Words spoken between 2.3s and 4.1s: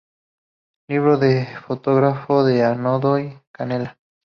de Andoni Canela.